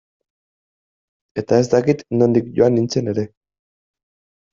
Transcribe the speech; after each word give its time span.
Eta 1.41 1.59
ez 1.63 1.67
dakit 1.73 2.01
nondik 2.21 2.49
joan 2.61 2.73
nintzen 2.79 3.13
ere. 3.13 3.27